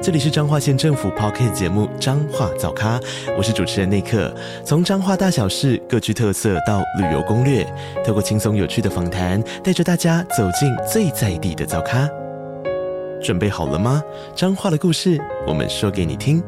[0.00, 3.00] 这里是彰化县政府 Podcast 节目《彰化早咖》，
[3.36, 4.32] 我是主持人内克。
[4.64, 7.66] 从彰化大小事各具特色到旅游攻略，
[8.06, 12.08] 透过轻松有趣的访谈，带着大家走进最在地的早咖。
[13.20, 14.00] 准备好了吗？
[14.36, 16.40] 彰化的故事，我们说给你听。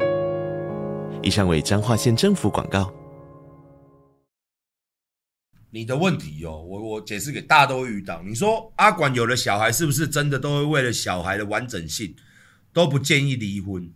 [1.20, 2.88] 以上为彰化县政府广告。
[5.72, 8.22] 你的问题哦，我我解释给大家都会遇到。
[8.24, 12.14] 你说阿管有了小孩，是不是真的都会为了小孩的完整性？
[12.72, 13.92] 都不建议离婚，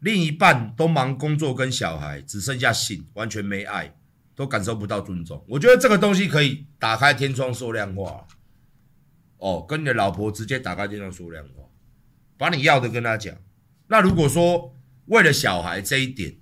[0.00, 3.96] 另一半都忙工作跟小孩，只剩下性，完全没爱，
[4.34, 5.44] 都感受不到尊重。
[5.48, 8.26] 我觉得这个东西可以打开天窗说亮话，
[9.38, 11.64] 哦，跟你的老婆直接打开天窗说亮话，
[12.36, 13.36] 把你要的跟他讲。
[13.88, 16.36] 那如果说为了小孩这一点，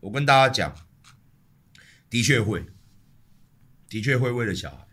[0.00, 0.74] 我跟大家讲，
[2.10, 2.66] 的确会，
[3.88, 4.86] 的确会为了小孩，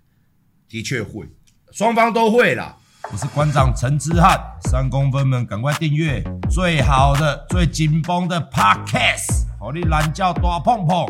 [0.68, 1.28] 的确会，
[1.72, 2.80] 双方都会啦。
[3.12, 11.06] 我是馆长陈之翰，三公分们赶快订阅最好的、最紧绷的 Podcast，好你懒觉大碰碰。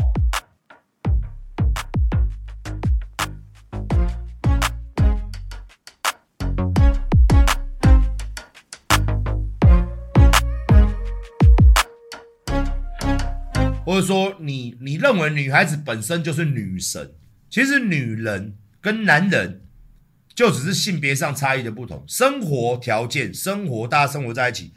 [13.86, 17.14] 或者说你，你你认为女孩子本身就是女神，
[17.50, 19.62] 其实女人跟男人。
[20.36, 24.74] 就只是性别上差异的不同，生活条件、生活大家生活在一起，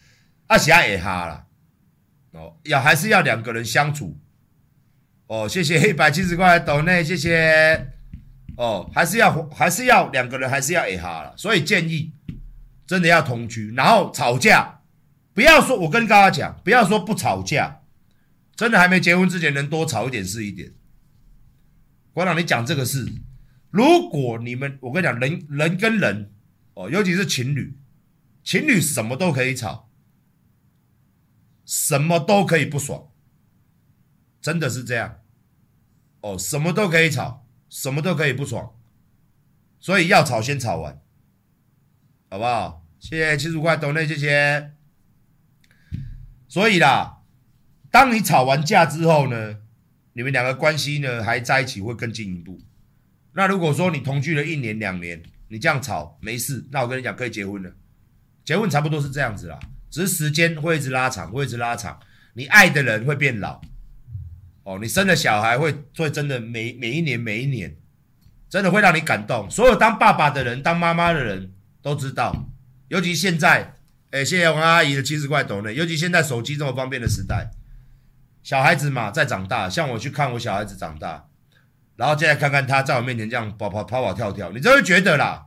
[0.48, 1.46] 阿喜也哈啦，
[2.32, 4.18] 哦，要还是要两个人相处，
[5.28, 7.92] 哦，谢谢一百七十块抖内，谢谢，
[8.58, 12.12] 哦，还是要还是要两个人还是要也哈啦，所以建议
[12.86, 14.82] 真的要同居，然后吵架，
[15.32, 17.80] 不要说我跟大家讲，不要说不吵架，
[18.54, 20.72] 真的还没结婚之前能多吵一点是一点，
[22.12, 23.10] 馆长你讲这个事。
[23.76, 26.32] 如果你们，我跟你讲，人人跟人
[26.72, 27.76] 哦，尤其是情侣，
[28.42, 29.90] 情侣什么都可以吵，
[31.66, 33.10] 什么都可以不爽，
[34.40, 35.20] 真的是这样
[36.22, 38.74] 哦，什么都可以吵，什么都可以不爽，
[39.78, 40.98] 所以要吵先吵完，
[42.30, 42.82] 好不好？
[42.98, 44.72] 谢谢七十五块懂内，谢谢。
[46.48, 47.18] 所以啦，
[47.90, 49.58] 当你吵完架之后呢，
[50.14, 52.58] 你们两个关系呢还在一起会更进一步。
[53.36, 57.70] 那如果说你同居了一年两年，你这样吵没事，那我跟你讲可以结婚了。
[58.46, 59.58] 结婚差不多是这样子啦，
[59.90, 62.00] 只是时间会一直拉长，会一直拉长。
[62.32, 63.60] 你爱的人会变老，
[64.62, 67.76] 哦，你生的小孩会会真的每每一年每一年，
[68.48, 69.50] 真的会让你感动。
[69.50, 72.48] 所有当爸爸的人、当妈妈的人都知道，
[72.88, 73.74] 尤其现在，
[74.12, 77.50] 哎，谢谢王阿姨的七十块抖内，尤其现在手机这么方便的时代，
[78.42, 81.28] 小孩子嘛在长大，像我去看我小孩子长大。
[81.96, 85.46] 然后现在看看他在我面前这样跑跑跑跑跳跳，你就会觉得啦，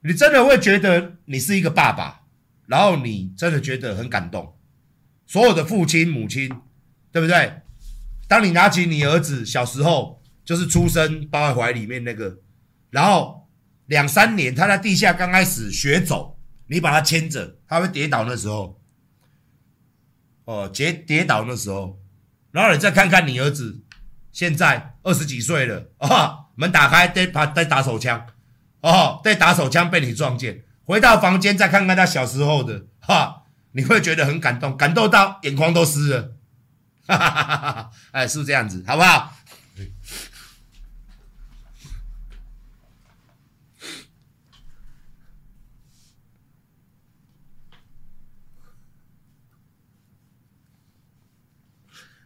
[0.00, 2.22] 你真的会觉得你是一个爸爸，
[2.66, 4.56] 然后你真的觉得很感动。
[5.26, 6.48] 所有的父亲母亲，
[7.12, 7.60] 对不对？
[8.26, 12.38] 当你拿起你儿子小时候就是出生抱在怀里面那个，
[12.88, 13.46] 然后
[13.84, 16.38] 两三年他在地下刚开始学走，
[16.68, 18.80] 你把他牵着，他会跌倒那时候，
[20.46, 22.00] 哦，跌跌倒那时候，
[22.50, 23.82] 然后你再看看你儿子。
[24.34, 28.26] 现在二十几岁了啊，门打开，在打在打手枪，
[28.80, 36.32] 哦，在打手枪被你撞见，回到房间再看看他小时候的，哈，你会觉得很感动，感动到眼眶都湿了，
[37.06, 39.32] 哈哈哈哈，哎，是不是这样子，好不好？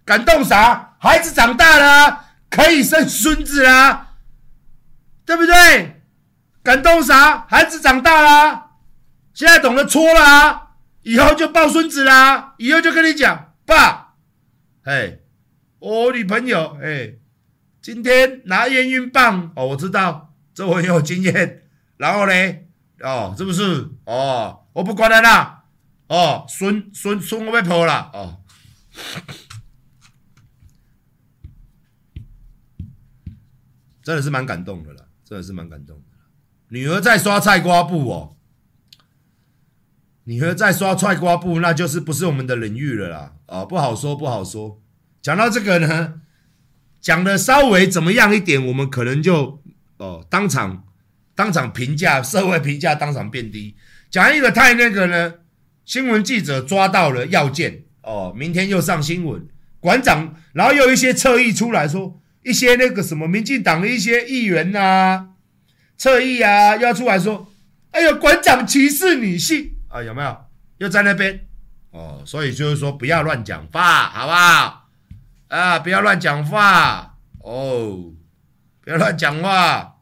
[0.08, 0.96] 感动啥？
[0.98, 4.14] 孩子长大了，可以生孙子啦，
[5.26, 6.00] 对不对？
[6.62, 7.44] 感动啥？
[7.46, 8.70] 孩子长大了，
[9.34, 10.68] 现在懂得搓了，
[11.02, 14.14] 以后就抱孙子啦，以后就跟你讲，爸，
[14.84, 15.18] 哎，
[15.78, 17.12] 我女朋友，哎，
[17.82, 21.64] 今天拿验孕棒，哦，我知道，这我很有经验。
[21.98, 22.32] 然后呢，
[23.02, 23.90] 哦，是不是？
[24.06, 25.64] 哦，我不管了啦，
[26.06, 28.40] 哦，孙孙孙我被剖了，哦。
[34.08, 36.02] 真的是蛮感动的啦，真的是蛮感动的。
[36.70, 38.36] 女儿在刷菜瓜布哦，
[40.24, 44.80] 女儿在刷菜瓜布，那就是不是我们的领域了啦，啊，不好说，不好说。
[45.20, 46.22] 讲到这个呢，
[47.02, 49.62] 讲的稍微怎么样一点，我们可能就
[49.98, 50.86] 哦当场
[51.34, 53.76] 当场评价，社会评价当场变低。
[54.08, 55.34] 讲一个太那个呢，
[55.84, 59.46] 新闻记者抓到了要件哦，明天又上新闻。
[59.80, 65.28] 馆长，然后又一些侧翼出来说，一些那个什么民进党的一些议员呐、啊，
[65.98, 67.52] 侧翼啊，要出来说，
[67.90, 70.44] 哎呦，馆长歧视女性啊，有没有？
[70.78, 71.46] 又在那边
[71.90, 74.88] 哦，所以就是说不要乱讲话，好不好？
[75.48, 78.12] 啊，不要乱讲话哦，
[78.80, 79.96] 不要乱讲话。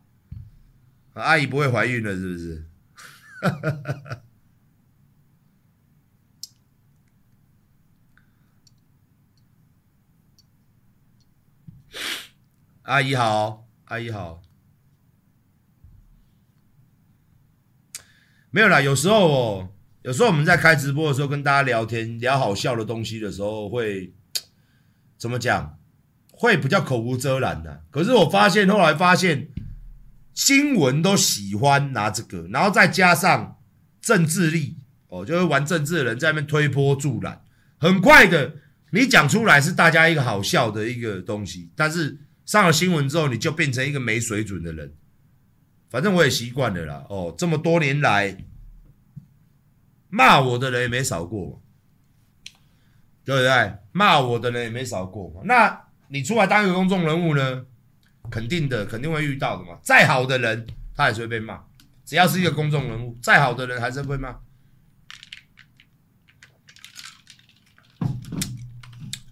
[1.14, 2.66] 阿姨不会怀孕了，是不是？
[12.87, 14.41] 阿姨好，阿姨好。
[18.50, 19.69] 没有啦，有时候哦，
[20.03, 24.15] 有时候我们在开直播的时候，跟大家聊天，聊好笑的东西的时候，会
[25.19, 25.77] 怎么讲？
[26.31, 27.83] 会比较口无遮拦的。
[27.91, 29.49] 可是我发现，后来发现，
[30.32, 33.61] 新闻都喜欢拿这个，然后再加上
[34.00, 34.79] 政治力
[35.09, 37.43] 哦，就会玩政治的人在那边推波助澜，
[37.79, 38.55] 很快的，
[38.93, 42.21] 你讲出来是大家一个好笑的一个东西，但是。
[42.46, 44.94] 上了新闻之后，你就变成一个没水准的人。
[45.90, 47.04] 反正我也习惯了啦。
[47.10, 48.38] 哦，这么多年来，
[50.08, 51.62] 骂我的人也没少过，
[53.25, 53.75] 对不对？
[53.93, 55.43] 骂我的人也没少过。
[55.44, 57.66] 那你出来当一个公众人物呢？
[58.31, 59.78] 肯定的，肯定会遇到的嘛。
[59.82, 61.62] 再好的人，他也是会被骂。
[62.04, 64.37] 只要是一个公众人物，再好的人还是会骂。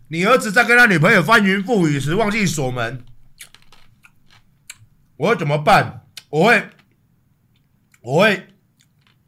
[0.09, 3.05] 你儿子在跟他女朋友翻云覆雨时忘记锁门，
[5.17, 6.07] 我会怎么办？
[6.29, 6.69] 我会，
[8.01, 8.49] 我会，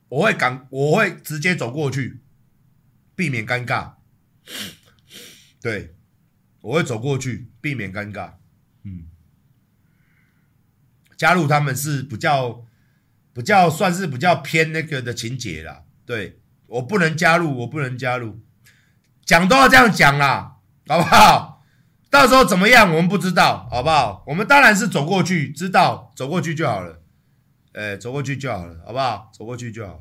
[0.08, 2.20] 我会赶，我会直接走过去，
[3.14, 3.94] 避免尴尬。
[5.62, 5.94] 对，
[6.60, 8.34] 我会走过去，避免尴尬。
[8.84, 9.06] 嗯，
[11.16, 12.66] 加入他们是比较，
[13.32, 15.84] 比较算是比较偏那个的情节啦。
[16.04, 18.40] 对，我不能加入，我不能加入，
[19.24, 20.55] 讲都要这样讲啦。
[20.88, 21.64] 好不好？
[22.08, 24.22] 到时候怎么样，我们不知道，好不好？
[24.28, 27.02] 我们当然是走过去，知道走过去就好了。
[27.72, 29.30] 哎，走过去就好了，好不好？
[29.36, 30.00] 走过去就好。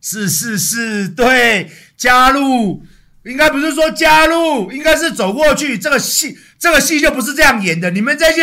[0.00, 2.84] 是是是，对，加入
[3.24, 5.76] 应该不是说加入，应该是走过去。
[5.76, 7.90] 这个戏，这个戏就不是这样演的。
[7.90, 8.42] 你们这些，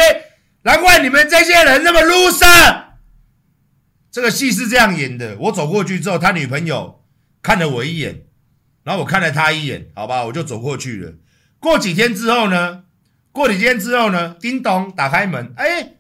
[0.64, 2.86] 难怪你们这些人那么 loser。
[4.12, 5.38] 这个戏是这样演的。
[5.38, 7.06] 我走过去之后，他女朋友
[7.42, 8.25] 看了我一眼。
[8.86, 11.14] 然后我看了他一眼，好吧，我就走过去了。
[11.60, 12.84] 过几天之后呢？
[13.32, 14.36] 过几天之后呢？
[14.40, 15.96] 叮咚，打开门，哎，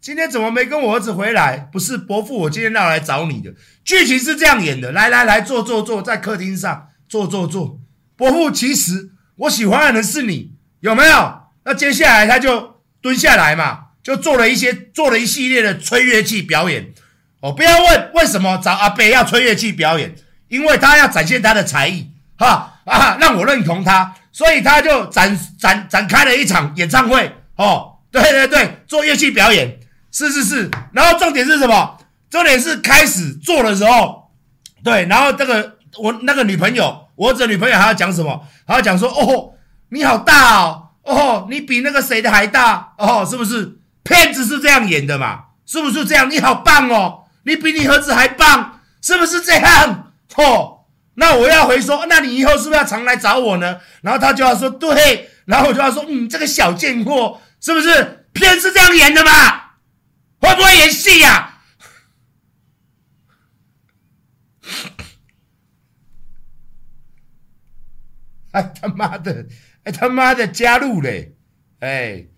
[0.00, 1.58] 今天怎么没跟我儿子回来？
[1.58, 3.52] 不是伯父，我今天要来找你的。
[3.84, 4.90] 剧情是这样演的。
[4.90, 7.78] 来来来，坐坐坐，在客厅上坐坐坐。
[8.16, 11.42] 伯父，其实我喜欢的人是你，有没有？
[11.64, 16.94] 那接下来他就蹲下来嘛，就做了一些，做了一系列的吹乐器表演。
[17.40, 20.14] 哦，不要问为什么找阿伯要吹乐器表演，
[20.48, 22.10] 因为他要展现他的才艺。
[22.40, 29.78] 哈啊，让我认同他，所以他就展展展开了一场演唱会哦，对对对，做乐器表演，
[30.10, 31.98] 是是是，然后重点是什么？
[32.30, 34.30] 重点是开始做的时候，
[34.82, 38.42] 对，然后这个我那个女朋友，我儿子女朋友还要讲什么？
[38.66, 39.52] 还要讲说哦，
[39.90, 43.76] 你好大哦，哦，你比那个谁的还大哦，是不是？
[44.02, 45.40] 骗子是这样演的嘛？
[45.66, 46.30] 是不是这样？
[46.30, 50.12] 你好棒哦，你比你儿子还棒，是不是这样？
[50.36, 50.78] 哦。
[51.20, 53.78] 那我要回说，那你以后是不是要常来找我呢？
[54.00, 59.30] 然后他就要说对，然后我就要说，嗯，这个小贱货是不是片是这样演的嘛？
[60.40, 61.60] 会不会演戏呀、啊？
[68.52, 69.46] 哎他妈的，
[69.84, 71.36] 哎他妈的加入嘞，
[71.80, 72.29] 哎。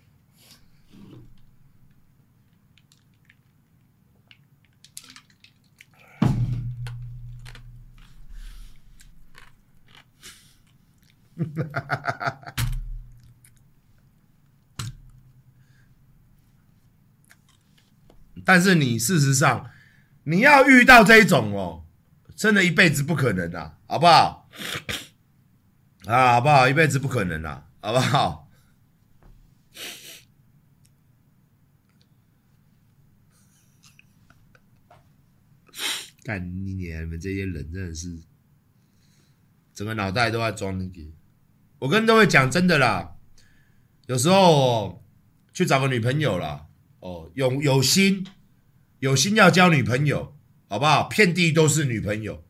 [11.37, 11.65] 哈
[11.97, 12.55] 哈
[18.45, 19.71] 但是你事实上，
[20.25, 21.85] 你要遇到这一种哦，
[22.35, 24.49] 真的一辈子不可能啊，好不好？
[26.07, 26.69] 啊，好不好？
[26.69, 28.49] 一辈子不可能啊，好不好？
[36.25, 37.03] 干你娘！
[37.03, 38.21] 你们这些人真的是，
[39.73, 41.01] 整个脑袋都在装那个。
[41.83, 43.17] 我跟各位讲真的啦，
[44.07, 45.05] 有时候
[45.53, 46.67] 去找个女朋友啦，
[47.01, 48.25] 哦，有有心
[49.01, 50.37] 有心要交女朋友，
[50.69, 51.03] 好不好？
[51.09, 52.45] 遍地都是女朋友，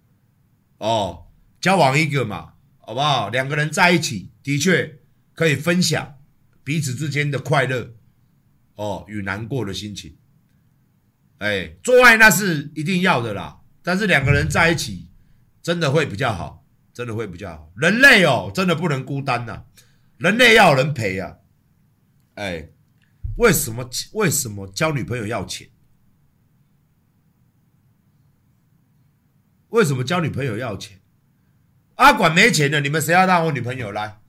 [0.77, 1.29] 哦，
[1.63, 3.31] 交往一个嘛，好不好？
[3.31, 4.99] 两个人在一起的确
[5.33, 6.19] 可以分享
[6.63, 7.95] 彼此之间的快乐，
[8.75, 10.19] 哦，与难过的心情。
[11.39, 15.09] 哎，做爱那是一定要的啦，但是两个人在一起
[15.63, 16.62] 真的会比较好，
[16.93, 17.73] 真的会比较好。
[17.77, 19.65] 人类哦，真的不能孤单呐，
[20.19, 21.39] 人类要有人陪啊。
[22.35, 22.69] 哎，
[23.37, 25.69] 为什么为什么交女朋友要钱？
[29.69, 31.01] 为什么交女朋友要钱？
[31.95, 34.21] 阿管没钱的，你们谁要当我女朋友来？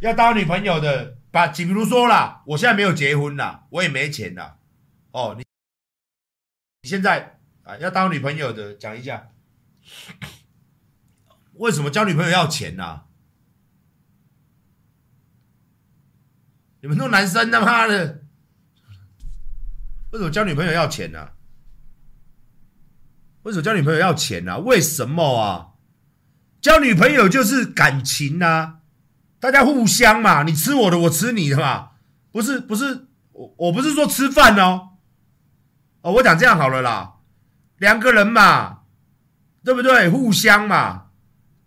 [0.00, 4.58] 要当女朋友的，把，比如说啦，我现在没有结婚啦，我也没钱啦。
[5.12, 5.44] 哦，你
[6.82, 9.28] 你现在啊，要当女朋友的，讲一下，
[11.60, 13.04] 为什么交女朋友要钱呢、啊？
[16.80, 18.22] 你们都男生，他妈的，
[20.12, 21.32] 为什么交女朋友要钱呢、啊？
[23.42, 24.58] 为什么交女朋友要钱呢、啊？
[24.58, 25.76] 为什么啊？
[26.62, 28.78] 交女朋友就是感情呐、啊，
[29.38, 31.90] 大家互相嘛，你吃我的，我吃你的嘛，
[32.32, 34.92] 不是不是，我我不是说吃饭哦，
[36.00, 37.16] 哦，我讲这样好了啦，
[37.76, 38.84] 两个人嘛，
[39.62, 40.08] 对不对？
[40.08, 41.09] 互相嘛，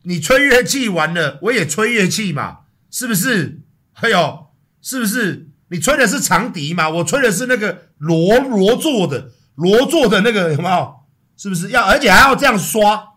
[0.04, 3.62] 你吹乐器完了，我也吹乐器嘛，是不是？
[3.92, 4.48] 还有，
[4.82, 5.50] 是不是？
[5.70, 10.96] 你吹的是长笛嘛，我吹的是那个锣锣做的锣做的那个，有没有？
[11.36, 11.84] 是不是要？
[11.84, 13.10] 而且还要这样刷。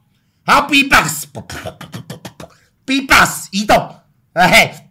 [0.48, 3.96] 还要 B-box，B-box 移动，
[4.34, 4.90] 哎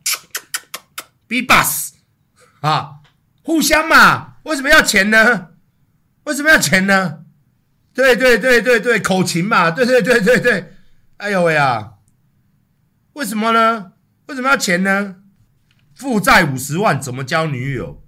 [1.29, 1.93] ，B-box
[2.59, 2.95] 啊，
[3.41, 5.51] 互相嘛，为什么要钱呢？
[6.25, 7.19] 为什么要钱呢？
[7.93, 10.74] 对对对对对，口琴嘛，对对对对对，
[11.17, 11.99] 哎呦喂啊，
[13.13, 13.93] 为什么呢？
[14.27, 15.23] 为什么要钱呢？
[15.93, 18.03] 负债五十万怎么交女友？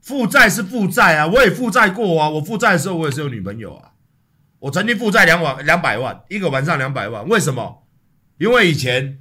[0.00, 3.92] 负债是负债啊，我也负债过啊，我负债的时候我也是有女朋友啊。
[4.60, 7.86] 我曾经负债两万两百万，一个晚上两百万，为什么？
[8.38, 9.18] 因为以前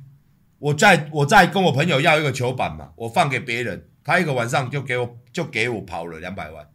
[0.60, 6.70] 我在我在跟我朋友要一个球板嘛，我放给别人，他一个晚上就给我就给我跑了两百万，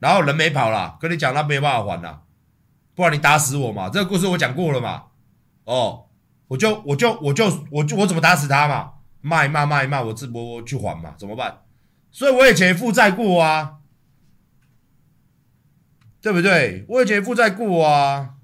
[0.00, 2.24] 然后人没跑了，跟你讲他没办法还了，
[2.94, 5.04] 不然你打死我嘛，这个故事我讲过了嘛，
[5.64, 6.06] 哦，
[6.48, 8.94] 我就我就我就我就我怎么打死他嘛？
[9.20, 11.62] 骂一骂骂一骂，我自我我去还嘛，怎么办？
[12.10, 13.76] 所以我以前负债过啊。
[16.22, 16.84] 对不对？
[16.86, 18.34] 我以前负债过啊，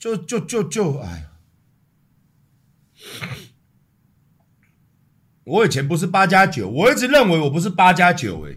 [0.00, 1.28] 就就就就哎，
[5.44, 8.56] 我以前不是八加九，我一直认为我不是八加九哎，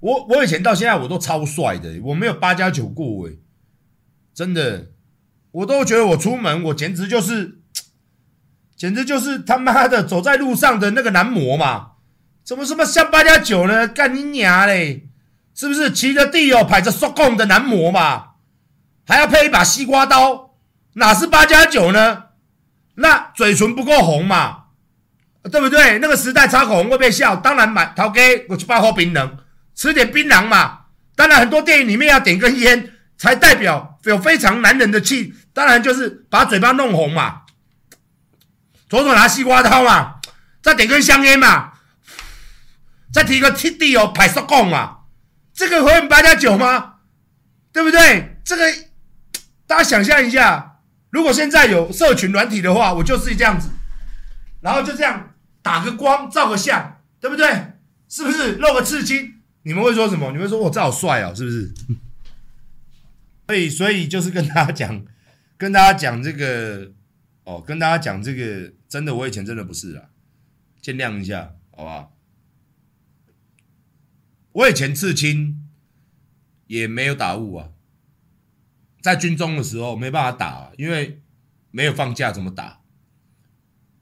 [0.00, 3.32] 我我以前到现在我都超帅的，我没有八加九过哎，
[4.34, 4.92] 真的，
[5.50, 7.58] 我都觉得我出门我简直就是，
[8.74, 11.92] 简直就是他妈的走在路上的那个男模嘛。
[12.42, 13.88] 怎么什么像八加九呢？
[13.88, 15.08] 干你娘嘞！
[15.54, 18.32] 是不是骑着地哦，排着速控的男模嘛？
[19.06, 20.54] 还要配一把西瓜刀，
[20.94, 22.24] 哪是八加九呢？
[22.96, 24.63] 那嘴唇不够红嘛？
[25.50, 25.98] 对不对？
[25.98, 29.30] 那个时代擦口红会被笑，当然买桃给我去包盒槟榔，
[29.74, 30.80] 吃点槟榔嘛。
[31.14, 35.34] 当然很多电影里面要点根烟，才代表有非常男人的气。
[35.52, 37.42] 当然就是把嘴巴弄红嘛，
[38.88, 40.16] 左手拿西瓜刀嘛，
[40.62, 41.72] 再点根香烟嘛。
[43.12, 44.96] 再提个 T D 哦，排速控嘛，
[45.54, 46.94] 这个会八加九吗？
[47.72, 48.40] 对不对？
[48.44, 48.72] 这个
[49.68, 50.78] 大家想象一下，
[51.10, 53.68] 如果现在有社群软体的话，我就是这样子，
[54.60, 55.33] 然后就这样
[55.64, 57.72] 打个光，照个相，对不对？
[58.06, 59.40] 是不是露个刺青？
[59.62, 60.30] 你们会说什么？
[60.30, 61.72] 你们说我这好帅哦，是不是？
[63.48, 65.06] 所以，所以就是跟大家讲，
[65.56, 66.92] 跟大家讲这个
[67.44, 70.10] 哦，跟大家讲这个，真的，我以前真的不是啊，
[70.82, 72.14] 见谅一下，好不好？
[74.52, 75.66] 我以前刺青
[76.66, 77.70] 也没有打雾啊，
[79.00, 81.22] 在军中的时候没办法打，因为
[81.70, 82.82] 没有放假，怎么打？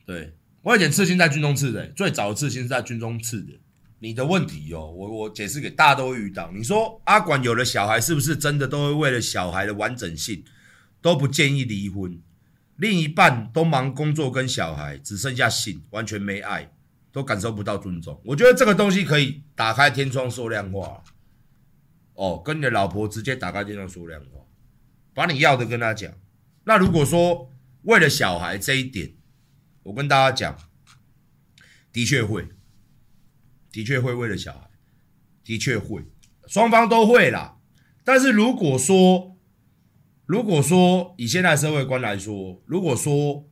[0.05, 3.53] 对，我以前刺青在军中刺的，最早的刺青是在军中刺的。
[3.99, 6.51] 你的问题哦，我我解释给大家都会遇到。
[6.53, 10.45] 你说阿管有了小孩，是不是真的都会为了小孩的完整性
[11.01, 12.21] 都不建议离婚？
[12.77, 16.73] 另一半都忙工作跟小孩，只剩下性，完全没爱。
[17.15, 21.05] 都感受不到尊重，我觉得这个东西可以打开天窗说亮话，
[22.15, 24.41] 哦，跟你的老婆直接打开天窗说亮话，
[25.13, 26.11] 把你要的跟他讲。
[26.65, 27.53] 那如果说
[27.83, 29.13] 为了小孩这一点，
[29.85, 30.59] 我跟大家讲，
[31.93, 32.49] 的确会，
[33.71, 34.71] 的确会为了小孩，
[35.45, 36.05] 的确会，
[36.47, 37.59] 双方都会啦。
[38.05, 39.37] 但是如果说，
[40.27, 43.49] 如果说以现在社会观来说，如果说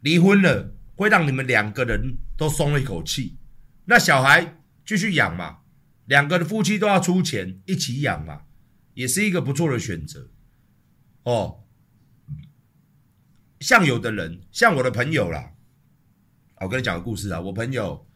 [0.00, 3.38] 离婚了，会让你们两个人都松了一口气，
[3.86, 5.60] 那小孩继续养嘛，
[6.04, 8.42] 两个的夫妻都要出钱一起养嘛，
[8.94, 10.30] 也是一个不错的选择
[11.22, 11.64] 哦。
[13.60, 15.52] 像有的人，像我的朋友啦，
[16.60, 18.06] 我跟你讲个故事啊，我朋友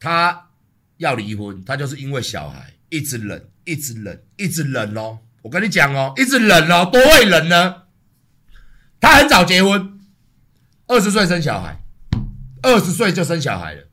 [0.00, 0.48] 他
[0.96, 5.20] 要离婚，他就是因为小孩一直忍，一直忍，一直忍哦。
[5.42, 7.84] 我跟你讲哦，一直忍哦，多会忍呢？
[9.00, 10.00] 他很早结婚，
[10.88, 11.80] 二十岁生小孩，
[12.62, 13.86] 二十岁就生小孩了。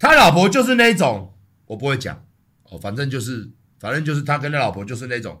[0.00, 1.32] 他老婆就是那种，
[1.66, 2.24] 我不会讲
[2.64, 5.40] 哦，反正就是，反正就是他跟他老婆就是那种，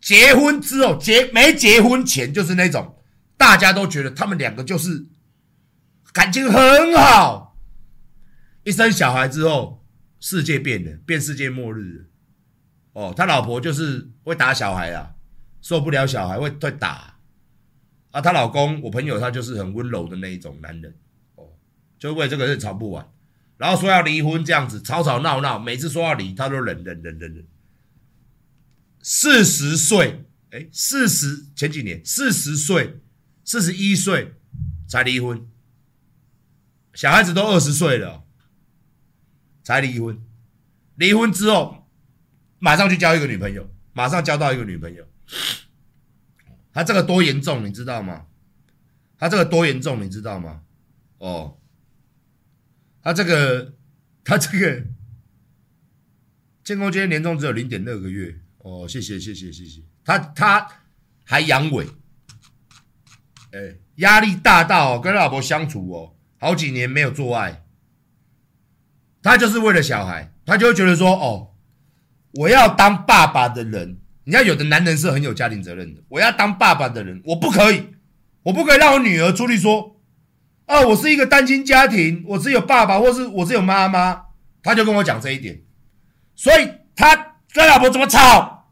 [0.00, 2.96] 结婚之后结没结婚前就是那种，
[3.36, 5.06] 大家都觉得他们两个就是
[6.12, 7.56] 感情很好，
[8.64, 9.84] 一生小孩之后，
[10.18, 12.04] 世界变了，变世界末日了。
[12.92, 15.14] 哦，他老婆就是会打小孩啊，
[15.62, 17.18] 受不了小孩会会打。
[18.10, 20.92] 啊，她老公我朋友他就是很温柔的那一种男人，
[21.36, 21.44] 哦，
[21.96, 23.08] 就为这个事吵不完。
[23.56, 27.46] 然后说要离婚，这样子吵吵闹闹，每次说要离，他都忍忍忍忍忍。
[29.00, 33.00] 四十岁，哎，四十前几年，四十岁，
[33.44, 34.34] 四十一岁
[34.88, 35.46] 才离婚，
[36.94, 38.24] 小孩子都二十岁了，
[39.62, 40.20] 才离婚。
[40.96, 41.88] 离婚之后，
[42.58, 45.06] 马上去交一个女朋友，马上交到一个女朋友。
[46.72, 48.26] 他这个多严重，你知道吗？
[49.18, 50.62] 他这个多严重，你知道吗？
[51.18, 51.56] 哦。
[53.02, 53.74] 他这个，
[54.22, 54.84] 他这个，
[56.62, 59.82] 建工今天年终只有零点二个月哦，谢谢谢谢谢谢。
[60.04, 60.68] 他他
[61.24, 61.88] 还阳痿，
[63.52, 67.62] 哎，压力大到跟老婆相处哦，好几年没有做爱。
[69.22, 71.52] 他就是为了小孩，他就会觉得说哦，
[72.32, 77.88] 我要当爸爸的人，你看有的男人是很有家庭责任的，我要当爸爸的人，我不可以，
[78.44, 80.00] 我不可以让我女儿出去说。
[80.66, 84.22] 哦，我是一个单亲家庭，我只有爸爸，或是我只有妈妈，
[84.62, 85.60] 他就跟我讲这一点，
[86.36, 88.70] 所以他跟老婆怎么吵，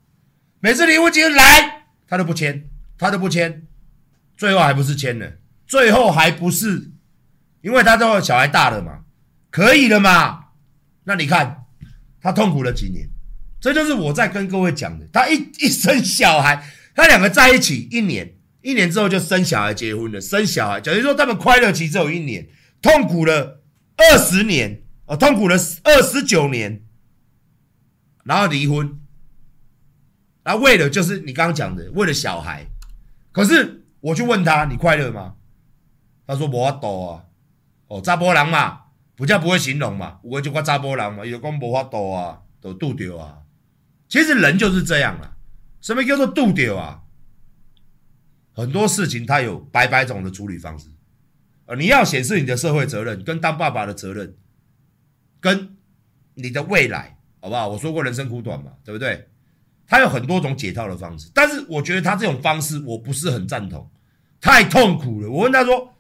[0.61, 3.67] 每次离婚金来，他都不签，他都不签，
[4.37, 5.33] 最后还不是签了，
[5.67, 6.93] 最后还不是，
[7.69, 9.01] 因为他都有小孩大了嘛，
[9.51, 10.47] 可以了嘛，
[11.04, 11.67] 那你看
[12.19, 13.07] 他痛苦了几年，
[13.61, 18.35] 这就是我在跟各位讲的，他一一生小孩，他两个在一起一年。
[18.63, 22.49] 一年之后就生小孩结婚了，生小孩，假如说他们快乐期只有一年，
[22.81, 23.63] 痛苦了
[23.97, 26.83] 二十年，哦，痛苦了二十九年，
[28.25, 28.99] 然后离婚，
[30.43, 32.67] 然后为了就是你刚刚讲的，为了小孩，
[33.31, 35.35] 可是我去问他，你快乐吗？
[36.26, 37.25] 他说无法度啊，
[37.89, 38.83] 哦，查甫人嘛，
[39.17, 43.39] 不叫不会形容嘛，我就讲查甫人嘛，伊就讲无法度啊，都拄着啊，
[44.09, 45.37] 其实人就是这样啊，
[45.81, 47.03] 什么叫做拄着啊？
[48.53, 50.89] 很多事情他有百百种的处理方式，
[51.67, 54.37] 呃，你要显示你的社会责任，跟当爸爸的责任，
[55.41, 55.77] 跟
[56.35, 57.69] 你的未来，好不好？
[57.69, 59.29] 我说过人生苦短嘛，对不对？
[59.87, 63.91] 他有很多种解套的方式，但是我觉得他这种方式我不是很赞同，
[64.41, 65.31] 太痛苦了。
[65.31, 65.95] 我问他说：“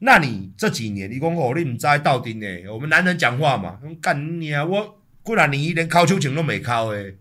[0.00, 2.46] 那你这几年，你讲我你唔知到底呢？
[2.72, 4.64] 我们男人讲话嘛，干你啊！
[4.64, 7.18] 我不然你连考秋情都没考诶，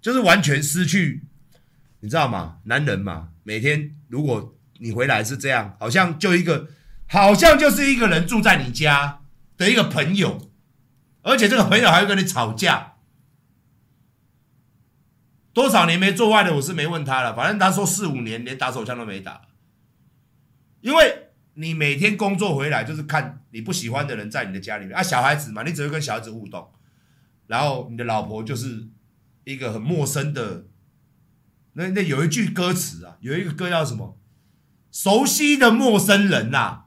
[0.00, 1.22] 就是完全失去，
[2.00, 2.58] 你知道吗？
[2.64, 6.68] 男人嘛。”每天，如果你回来是这样，好像就一个，
[7.06, 9.20] 好像就是一个人住在你家
[9.56, 10.50] 的一个朋友，
[11.22, 12.94] 而且这个朋友还会跟你吵架。
[15.54, 17.34] 多少年没做爱的，我是没问他了。
[17.34, 19.42] 反正他说四五年连打手枪都没打，
[20.82, 21.27] 因为
[21.60, 26.70] 你每天工作回来就是看你不喜欢的人在你的家里面啊，小孩子嘛，你只会跟小孩子互动，
[27.48, 28.86] 然后你的老婆就是
[29.42, 30.66] 一个很陌生的。
[31.72, 34.16] 那那有一句歌词啊，有一个歌叫什么？
[34.92, 36.84] 熟悉的陌生人呐、啊，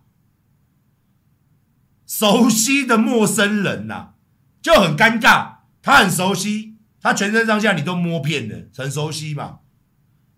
[2.07, 4.15] 熟悉的陌生人呐、啊，
[4.61, 5.57] 就很尴尬。
[5.81, 9.59] 他很熟悉，他全身上下你都摸遍了，很熟悉嘛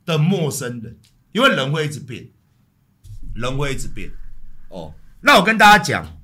[0.06, 0.98] 的陌生人，
[1.34, 2.32] 因为人会一直变，
[3.36, 4.10] 人会一直变。
[4.74, 6.20] 哦，那我跟大家讲，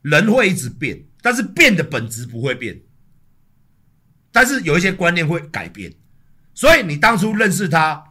[0.00, 2.80] 人会一直变，但是变的本质不会变，
[4.32, 5.92] 但是有一些观念会改变。
[6.54, 8.02] 所以你当初认识他，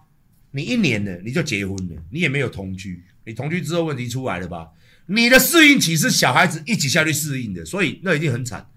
[0.51, 4.69] 你一年了你就结婚了，你也没有同居，你同居之后问题出来了吧？
[5.07, 8.69] 你的适应期是小孩子一起下去适应的，所以那一定很惨。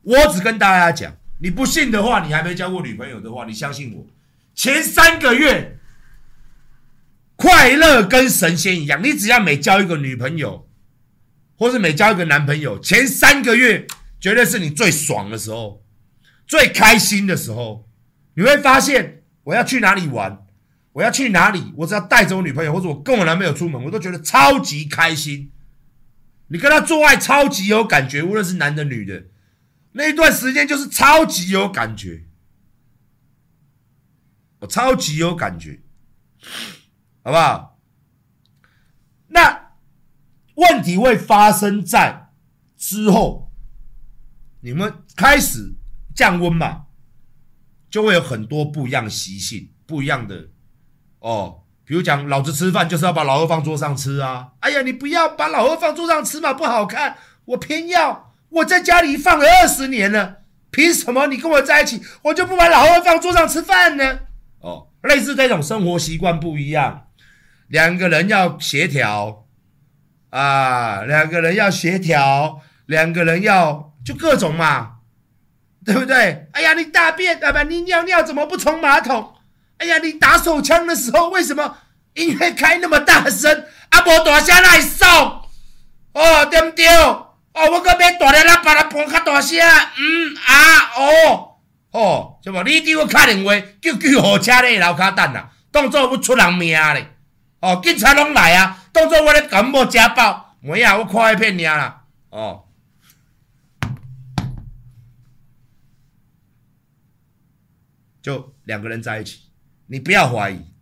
[0.00, 4.06] 我只跟大家讲，你不信的话，你还没交过女朋友的话，你相信我，
[4.54, 5.78] 前三个月
[7.40, 9.02] 快乐跟神仙一样。
[9.02, 10.68] 你只要每交一个女朋友，
[11.56, 13.86] 或是每交一个男朋友，前三个月
[14.20, 15.82] 绝对是你最爽的时候，
[16.46, 17.88] 最开心的时候。
[18.34, 20.46] 你会发现，我要去哪里玩，
[20.92, 25.50] 我要去哪里，我只要带着我女朋友，或者我跟我男朋友出门，我都觉得超级开心。
[26.48, 29.24] 你跟他做爱超级有感觉，无论是男的女的，
[29.92, 32.24] 那一段时间就是超级有感觉，
[34.60, 35.80] 我超级有感觉，
[37.22, 37.78] 好不好？
[39.28, 39.72] 那
[40.54, 42.30] 问题会发生在
[42.76, 43.52] 之后，
[44.60, 45.74] 你们开始
[46.14, 46.86] 降温嘛，
[47.90, 50.48] 就会有很多不一样习性，不一样的
[51.20, 51.62] 哦。
[51.84, 54.52] 比如讲，老子吃饭就是要把老二放桌上吃啊！
[54.60, 57.16] 哎呀，你不要把老二放桌上吃嘛，不好看。
[57.46, 64.20] 我偏要，我在家里放了二十年了，凭什么你跟我在一起，我就不把老二放桌上吃饭呢？
[64.60, 67.08] 哦，类似这种生活习惯不一样，
[67.70, 69.46] 两个人要协调
[70.30, 74.96] 啊，两个人要协调，两个人要就各种嘛，
[75.84, 76.48] 对不对？
[76.52, 79.34] 哎呀，你大便啊不，你尿尿怎么不冲马桶？
[79.78, 81.78] 哎呀，你打手枪的时候为什么
[82.14, 83.64] 音乐开那么大声？
[83.90, 85.08] 啊，无大声来送
[86.12, 86.86] 哦，对不对？
[86.88, 89.58] 哦，我可要大力啦，把它播较大声。
[89.60, 91.56] 嗯啊哦
[91.92, 92.62] 哦，是无？
[92.64, 97.14] 你对我打电话叫救护车咧，楼骹等啦，当作要出人命咧。
[97.60, 100.56] 哦，警察拢来啊，当作我咧感冒家暴。
[100.60, 102.06] 没啊，我看一片尔啦。
[102.30, 102.68] 哦，
[108.22, 109.50] 就两个人在一起。
[109.86, 110.72] 你不要怀疑，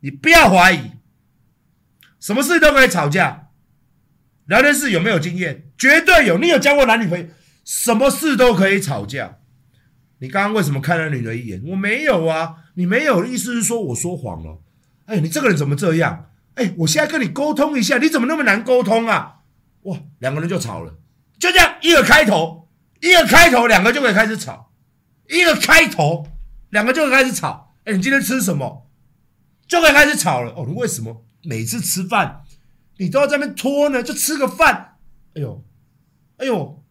[0.00, 0.92] 你不要怀疑，
[2.18, 3.50] 什么事都可以吵架。
[4.46, 5.70] 聊天室有没有经验？
[5.78, 6.38] 绝对有。
[6.38, 7.26] 你有交过男女朋友？
[7.64, 9.38] 什么事都可以吵架。
[10.18, 11.62] 你刚刚为什么看了女人一眼？
[11.66, 14.62] 我没有啊，你没有意思是说我说谎了。
[15.08, 16.26] 哎，你这个人怎么这样？
[16.54, 19.36] 哎，我现在跟你沟通一下，你怎么那么难沟通啊？
[19.82, 20.98] 哇，两个人就吵了，
[21.38, 22.68] 就这样一个开头，
[23.00, 24.70] 一个开头，两个就可以开始吵，
[25.28, 26.26] 一个开头，
[26.68, 27.74] 两个就可以开始吵。
[27.84, 28.90] 哎，你今天吃什么？
[29.66, 30.66] 就可以开始吵了哦。
[30.68, 32.42] 你为什么每次吃饭
[32.98, 34.02] 你都要在那边拖呢？
[34.02, 34.96] 就吃个饭。
[35.34, 35.64] 哎呦，
[36.36, 36.84] 哎呦，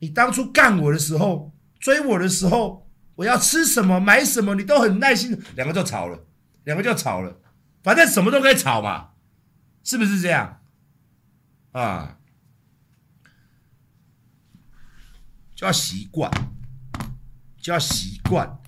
[0.00, 5.40] 你当初干我的时候，追我的时候，我要吃什么买什么，你都很耐心。
[5.54, 6.18] 两个就吵了，
[6.64, 7.40] 两个就吵了。
[7.82, 9.10] 反正什么都可以吵嘛，
[9.82, 10.60] 是不是这样？
[11.72, 12.18] 啊，
[15.54, 16.30] 就要习惯，
[17.60, 18.58] 就要习惯。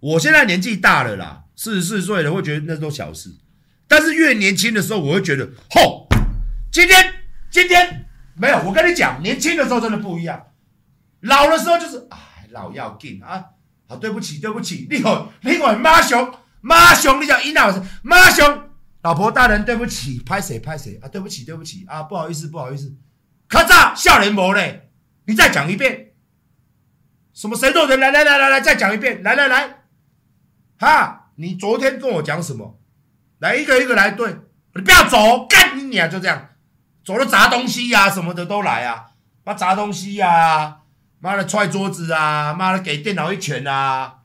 [0.00, 3.34] 我现在年纪大了啦，四十四岁了，会觉得那都小事。
[3.88, 6.06] 但是越年轻的时候，我会觉得，吼，
[6.70, 7.14] 今天
[7.50, 8.58] 今天没有。
[8.64, 10.48] 我跟你讲，年轻的时候真的不一样，
[11.20, 13.52] 老的时候就是，哎，老要紧啊。
[13.88, 18.70] 好，对不起，对不起，你好，你好，妈熊，妈熊，你叫伊老师，妈熊，
[19.02, 21.08] 老婆大人，对不起，拍谁拍谁啊？
[21.08, 22.92] 对不起，对不起啊，不好意思，不好意思。
[23.48, 24.90] 咔嚓，笑脸魔嘞，
[25.26, 26.08] 你再讲一遍，
[27.32, 29.84] 什么谁都人，来来来来来，再讲一遍，来来来。
[30.78, 32.80] 哈，你昨天跟我讲什么？
[33.38, 34.36] 来一个一个来对，
[34.74, 36.10] 你不要走，干你娘！
[36.10, 36.48] 就这样，
[37.04, 39.10] 走了砸东西呀、什么的都来啊，
[39.44, 40.78] 妈砸东西呀、
[41.26, 44.18] 妈的踹桌子啊，妈的给电脑一拳啊！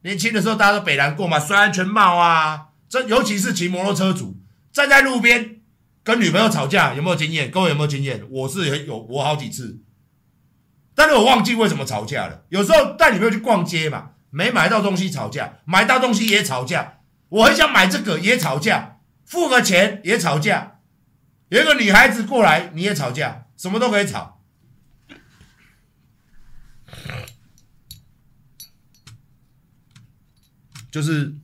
[0.00, 4.38] 年轻的时候大家都北南过嘛，摔安全帽啊，这尤其是骑摩托车主
[4.72, 5.60] 站在路边
[6.02, 7.50] 跟女朋友吵架，有没有经验？
[7.50, 8.24] 各位有没有经验？
[8.30, 9.82] 我是有，我好几次，
[10.94, 12.44] 但是我忘记为什么吵架了。
[12.48, 14.12] 有时候带女朋友去逛街嘛。
[14.30, 17.00] 没买到东西吵架，买到东西也吵架。
[17.28, 20.78] 我很想买这个也吵架，付个钱也吵架。
[21.50, 24.31] 有一个女孩子过来你也吵架，什么都可以吵。
[30.92, 31.34] 就是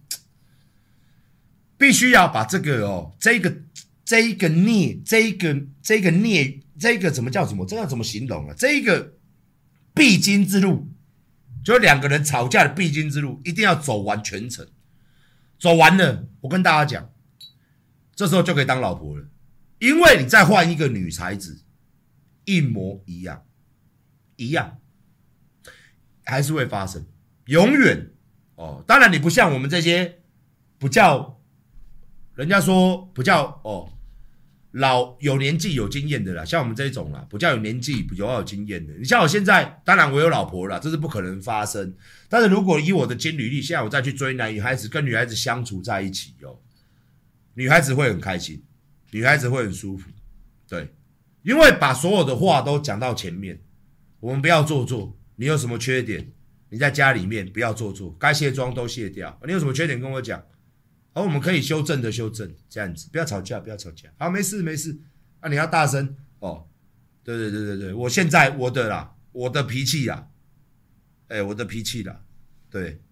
[1.76, 3.62] 必须要把这个哦，这个
[4.04, 7.66] 这一个孽，这一个这个孽，这个怎么叫什么？
[7.66, 8.54] 这要怎么形容啊？
[8.56, 9.14] 这个
[9.92, 10.88] 必经之路。
[11.64, 14.66] 就两个人吵架的必经之路，一定要走完全程。
[15.58, 17.10] 走完了，我跟大家讲，
[18.14, 19.28] 这时候就可以当老婆了。
[19.78, 21.62] 因为你再换一个女孩子，
[22.44, 23.44] 一模一样，
[24.36, 24.78] 一样，
[26.24, 27.06] 还是会发生，
[27.46, 28.12] 永远
[28.58, 28.84] 哦。
[28.86, 30.18] 当然，你不像我们这些
[30.78, 31.40] 不叫，
[32.34, 33.88] 人家说不叫哦。
[34.72, 38.92] 老有年纪有经验的啦，像我们这种啦，不叫有年纪比较有经验的。
[38.98, 41.96] 你像我现在，当然我有老婆了，这是不可能发生。
[42.28, 46.60] 但是如果以我的经历，现在我再去追男女孩子，跟女孩子相处在一起哦，
[47.54, 48.62] 女孩子会很开心，
[49.10, 50.10] 女孩子会很舒服，
[50.68, 50.92] 对，
[51.42, 53.58] 因为把所有的话都讲到前面，
[54.20, 55.16] 我们不要做作。
[55.36, 56.30] 你有什么缺点？
[56.70, 59.38] 你在家里面不要做作，该卸妆都卸掉。
[59.46, 60.42] 你有什么缺点跟我讲。
[61.14, 64.08] 而、我们可以修正的修正，这样子，不要吵架，不要吵架。
[64.18, 64.96] 好，没事没事。
[65.40, 66.66] 啊，你要大声哦。
[67.24, 70.28] 对对对对对，我现在我的啦，我的脾气啦，
[71.28, 72.20] 哎，我的脾气啦，
[72.70, 73.02] 对。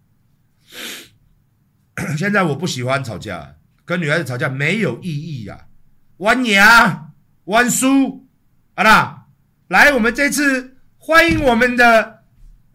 [2.17, 5.69] 现在我不喜欢吵架，跟女孩子吵架没有意义呀、啊。
[6.19, 7.13] 弯牙
[7.45, 8.27] 弯输，
[8.75, 9.27] 好啦，
[9.69, 12.16] 来，我们这次欢迎我们的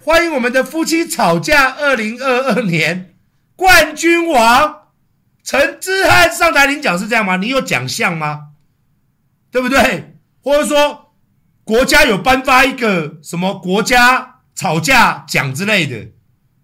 [0.04, 3.14] 欢迎我们的夫妻吵架二零二二年
[3.56, 4.88] 冠军王。
[5.44, 7.38] 陈之汉上台领奖是这样吗？
[7.38, 8.50] 你有奖项吗？
[9.52, 10.18] 对不对？
[10.42, 11.14] 或者说
[11.64, 16.10] 国家有颁发一个什么国家吵架奖之类的？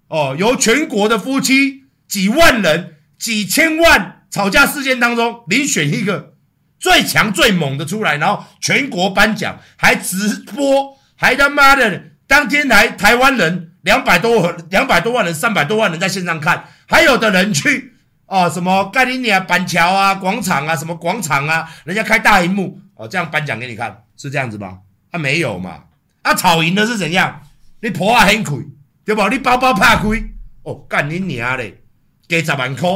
[0.08, 6.34] 哦，由全国的夫妻几万人、几千万吵架事件当中遴选一个
[6.80, 17.94] 最强最猛的出来，然后全国颁奖，还直播，还他妈的当天来台湾人两百多两百多万人、三百多万人在线上看，还有的人去
[18.28, 24.80] 哦什么盖里尼亚板桥啊广场啊什么广场啊，人家开大荧幕哦这样颁奖给你看，是这样子吗？
[25.12, 25.86] 他、啊、没有嘛？
[26.22, 27.42] 啊吵赢的是怎样？
[27.80, 28.68] 你婆啊很亏。
[29.06, 29.30] 对不？
[29.30, 31.82] 你包包怕亏哦，干你娘嘞！
[32.28, 32.90] 给十万块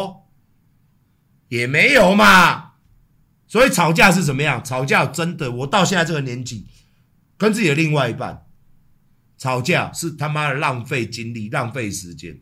[1.47, 2.71] 也没有嘛。
[3.47, 4.61] 所以吵架是怎么样？
[4.61, 6.67] 吵架真的，我到现在这个年纪，
[7.37, 8.43] 跟自己的另外一半
[9.41, 12.39] 吵架是他妈的浪费精力、浪费时间。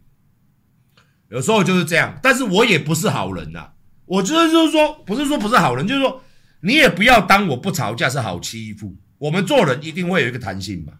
[1.29, 3.71] 有时候就是这样，但是我也不是好人呐。
[4.03, 6.21] 我觉得就是说，不是说不是好人，就是说
[6.59, 8.97] 你也不要当我不吵架是好欺负。
[9.17, 10.99] 我们做人一定会有一个弹性嘛。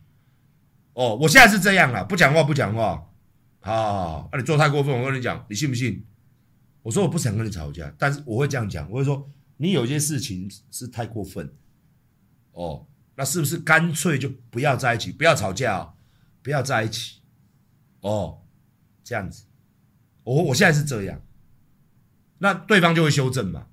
[0.94, 3.04] 哦，我现在是这样啦，不讲话不讲话，
[3.60, 6.06] 好好好，那、啊、你做太过分，我跟你讲，你信不信？
[6.82, 11.54] 我说我不想跟你吵架，但是我会这样讲，我会说你有些事情是太过分，
[12.54, 12.88] 哦，
[13.20, 15.94] 那是不是干脆就不要在一起，不要吵架，哦，
[16.42, 17.20] 不要在一起，
[18.00, 18.40] 哦，
[19.04, 19.44] 这样子，
[20.24, 21.20] 我我现在是这样，
[22.38, 23.68] 那对方就会修正嘛，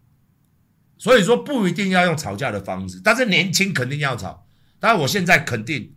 [0.98, 4.48] 所以说不一定要用吵架的方式，但是年轻肯定要吵，
[4.80, 5.92] 但是我现在肯定。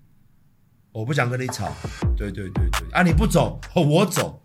[0.91, 1.71] 我不想跟你吵，
[2.17, 2.91] 对对对对。
[2.91, 3.03] 啊！
[3.03, 4.41] 你不走，我走。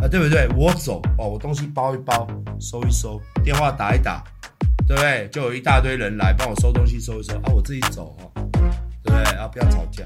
[0.00, 0.48] 啊，对不对？
[0.56, 2.24] 我走哦，我东西包一包，
[2.60, 4.22] 收一收，电话打一打，
[4.88, 5.28] 对不对？
[5.28, 7.52] 就有一大堆人来帮我收东西，收一收啊。
[7.54, 8.32] 我自己走哦，
[9.02, 9.22] 对不对？
[9.36, 10.02] 啊，不要吵架。